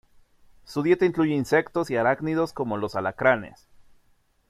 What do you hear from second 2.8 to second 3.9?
alacranes.